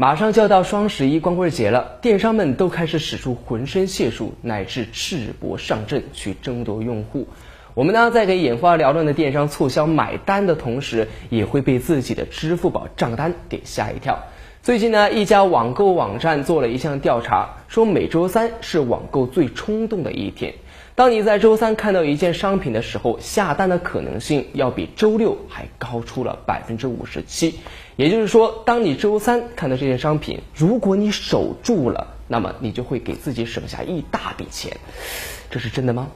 [0.00, 7.28] 马上就要到双十一光棍节了，电商们都开始使出浑身解数，乃至赤膊上阵去争夺用户。
[7.74, 14.20] 我们呢，在给眼花缭乱的电商促销买单的同时，也会被自己的支付宝账单给吓一跳。
[14.62, 20.52] 最近呢，一家网购网站做了一项调查，说每周三是网购最冲动的一天。
[20.94, 27.54] 当你在周三看到一件商品的时候，下单的可能性要比周六还高出了百分之五十七。
[27.96, 34.76] 也就是说，当你周三看到这件商品，如果你守住了，那么你就会给自己省下一大笔钱。
[35.50, 36.08] 这是真的吗？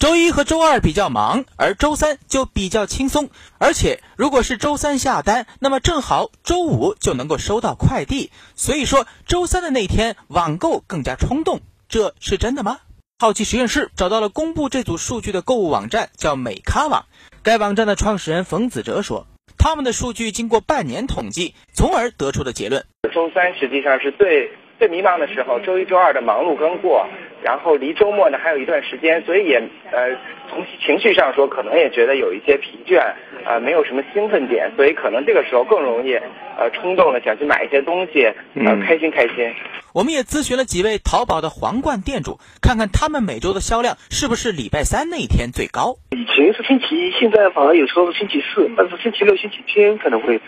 [0.00, 3.28] 周一和周二比较忙，而周三就比较轻松。
[3.58, 8.30] 而且，如果是周三下单，那么正好周五就能够收到快递。
[8.54, 12.78] 所以说，周三的那天网购更加冲动，这是真的吗？
[13.18, 17.04] 好奇实验室找到了公布这组数据的购物网站，叫美咖网。
[17.42, 19.26] 该网站的创始人冯子哲说，
[19.58, 27.06] 他们的数据经过半年统计，从而得出的结论：周三实际上是最最迷茫的时候，周一、周二的忙碌刚过。
[27.42, 30.16] 然后离周末呢还有一段时间，所以也呃
[30.48, 33.02] 从情绪上说，可能也觉得有一些疲倦，
[33.46, 38.24] 呃没有什么兴奋点，所以可能这个时候更容易呃冲动了想去买一些东西，
[38.54, 39.52] 呃开心开心。
[39.92, 45.96] 我们也咨询了几位淘宝的皇冠店主，看看他们每周的销量是不是礼拜三那一天最高。
[46.10, 50.40] 以前是星期一，现在反而有时候是星期四，但是星期六、星期天可能会。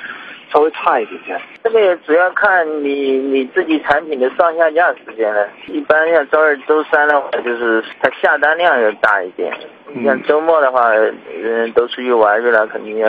[0.53, 5.49] 稍微差一点点，这个也主要看你你自己产品的上下架时间了。
[5.69, 9.52] 一般像周二、周三的话，就是它下单量要大一点。
[9.94, 13.08] 你像周末的话，人都出去玩去了，肯定要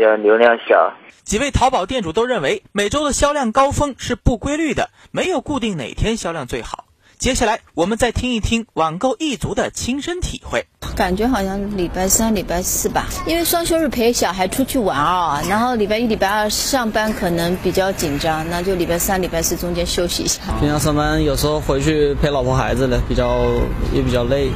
[0.00, 0.92] 要流量小。
[1.24, 6.84] 几位淘宝店主都认为，每周的销量高峰是不规律的，没有固定哪天销量最好。
[7.16, 10.66] 接下来，我们再听一听网购一族的亲身体会。
[10.94, 20.40] 感觉好像礼拜三、礼拜四吧，因为双休日陪小孩出去玩啊，然后礼拜一、礼拜二上班可能比较紧张，那就礼拜三、礼拜四中间休息一下。
[20.60, 23.44] 平常上班有时候回去陪老婆孩子呢，比较
[23.92, 24.50] 也比较累。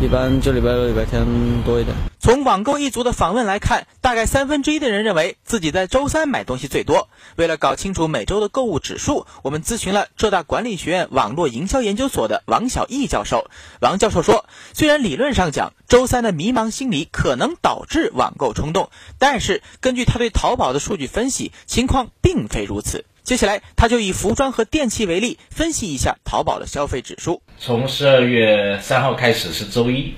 [0.00, 1.24] 一般就礼拜六、礼拜天
[1.64, 2.13] 多一点。
[2.24, 7.10] 从网购一族的访问来看，大概三分之一的人认为自己在周三买东西最多。
[7.36, 13.50] 为了搞清楚每周的购物指数，我们咨询了浙大管理学院网络营销研究所的王小义教授。
[13.82, 23.04] 王教授说，虽然理论上讲，周三的迷茫心理可能导致网购冲动，但是根据他对淘宝的数据分析，情况并非如此。
[23.22, 27.42] 接下来，他就以服装和电器为例，分析一下淘宝的消费指数。
[27.58, 30.14] 从十二月三号开始是周一，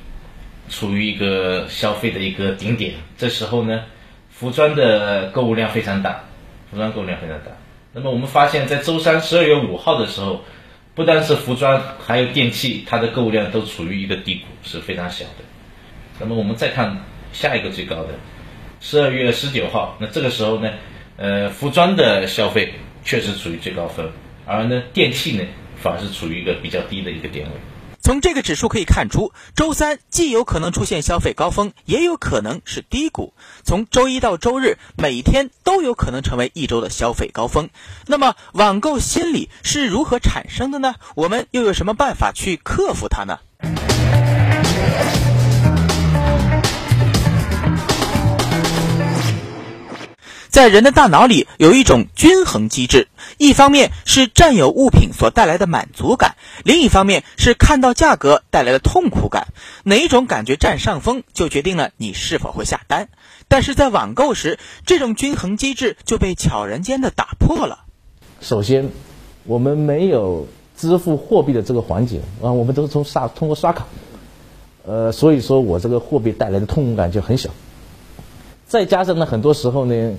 [0.68, 2.94] 处于一个消费的一个顶点。
[3.16, 3.82] 这时候呢，
[4.30, 6.24] 服装的购物量非常大，
[6.70, 7.52] 服装购物量非常大。
[7.92, 10.44] 那么我们发现，在周三十二月五号的时候，
[10.94, 15.44] 不单是服装，还有电器，它的购物量都处于一个低谷，是非常小的。
[16.18, 18.10] 那么我们再看下一个最高的，
[18.80, 20.70] 十二月十九号，那这个时候呢，
[21.16, 22.72] 呃，服装的消费。
[23.04, 24.04] 确实处于最高分，
[24.46, 25.44] 而呢，电器呢，
[25.76, 27.52] 反而是处于一个比较低的一个点位。
[28.06, 33.34] 从这个指数可以看出，周三既有可能出现消费高峰，也有可能是低谷。
[33.64, 37.68] 从周一到周日，每天都有可能成为一周的消费高峰。
[38.06, 40.94] 那么，网购心理是如何产生的呢？
[41.16, 43.40] 我们又有什么办法去克服它呢？
[50.56, 56.34] 在人的大脑里有一种均衡机制，一方面是占有物品所带来的满足感，
[56.64, 59.48] 另一方面是看到价格带来的痛苦感。
[59.84, 63.10] 哪一种感觉占上风，就决定了你是否会下单。
[63.48, 67.80] 但是在网购时，这种均衡机制就被悄然间的打破了。
[68.40, 68.88] 首先，
[69.44, 73.84] 我们没有支付货币的这个环节啊，我们都是从刷通过刷卡，
[74.86, 77.50] 呃，所以说我这个货币带来的痛苦感就很小。
[78.66, 80.14] 再加上呢，很多时候呢。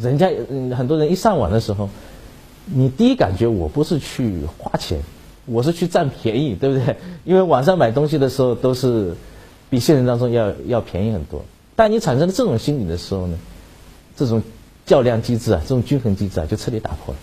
[0.00, 1.88] 人家嗯，很多人一上网的时候，
[2.64, 5.00] 你第一感觉我不是去花钱，
[5.46, 6.96] 我是去占便宜，对不对？
[7.24, 9.14] 因为网上买东西的时候都是
[9.68, 11.44] 比现实当中要要便宜很多。
[11.74, 13.38] 但你产生了这种心理的时候呢，
[14.16, 14.42] 这种
[14.86, 17.20] 较量机制啊，这种均衡机制啊，就彻底打破了。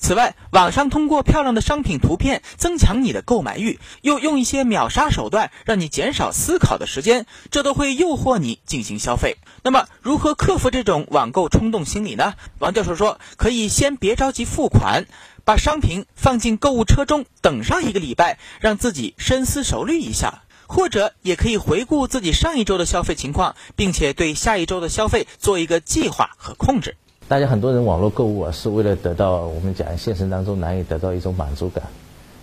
[0.00, 9.36] 此外，网上通过漂亮的商品图片增强你的购买欲，又用一些秒杀手段让你减少思考的时间，这都会诱惑你进行消费。
[9.62, 12.34] 那么，如何克服这种网购冲动心理呢？
[12.58, 15.06] 王教授说，可以先别着急付款，
[15.44, 26.96] 把商品放进购物车中，等上一个礼拜，让自己深思熟虑一下，或者也可以回顾自己上一周的消费情况，并且对下一周的消费做一个计划和控制。
[27.30, 31.84] 大家很多人网络购物啊，是为了得到我们讲现实当中难以得到一种满足感。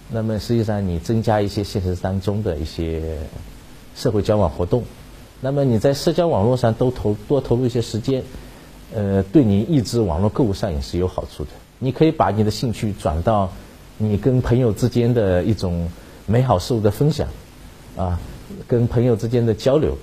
[0.10, 3.18] 那么实际上，你增加一些现实当中的一些
[3.98, 4.86] 社会交往活动，
[5.42, 8.24] 那么你在社交网络上都投多投入一些时间，
[8.96, 11.50] 呃，对你抑制网络购物上瘾是有好处的。
[11.80, 13.52] 你可以把你的兴趣转到
[13.98, 15.90] 你跟朋友之间的一种
[16.26, 17.28] 美好事物的分享，
[17.98, 18.18] 啊，
[18.70, 19.98] 跟朋友之间的交流。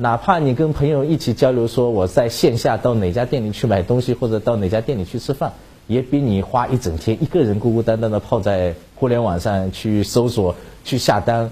[0.00, 5.54] 哪怕你跟朋友一起交流，说我在线下到哪家店里去买东西，或者到哪家店里去吃饭，
[5.88, 10.54] 也比你花一整天一个人孤孤单单的泡在互联网上去搜索、
[10.84, 11.50] 去下单，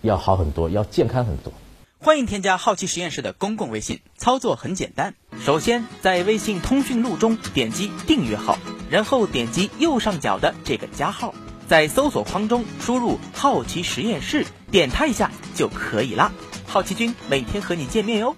[0.00, 1.52] 要好很多，要健康很多。
[1.98, 5.14] 欢迎添加好奇实验室的公共微信，操作很简单。
[5.44, 8.56] 首先在微信通讯录中点击订阅号，
[8.88, 11.34] 然后点击右上角的这个加号，
[11.68, 16.32] 在搜索框中输入“好奇实验室”，点它一下就可以啦。
[16.72, 18.34] 好奇君每天和你见面哟。